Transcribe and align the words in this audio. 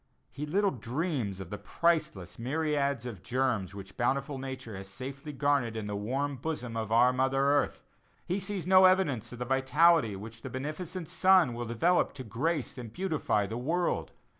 He 0.31 0.47
little 0.47 0.71
dreams 0.71 1.39
of 1.39 1.51
the 1.51 1.59
priceless 1.59 2.39
myriads 2.39 3.05
of 3.05 3.21
germs 3.21 3.75
which 3.75 3.97
bountiful 3.97 4.39
Nature 4.39 4.75
has 4.75 4.87
safely 4.87 5.31
garnered 5.31 5.77
in 5.77 5.85
the 5.85 5.95
warm 5.95 6.37
bosom 6.37 6.75
of 6.75 6.91
our 6.91 7.13
mother 7.13 7.39
earth; 7.39 7.83
he 8.25 8.39
sees 8.39 8.65
no 8.65 8.85
evidence 8.85 9.31
of 9.31 9.37
that 9.37 9.45
vitality 9.49 10.15
which 10.15 10.41
the 10.41 10.49
beneficent 10.49 11.07
sun 11.07 11.53
will 11.53 11.65
develop 11.65 12.13
to 12.13 12.23
grace 12.23 12.79
and 12.79 12.91
beautify 12.91 13.45
the 13.45 13.59
world. 13.59 14.11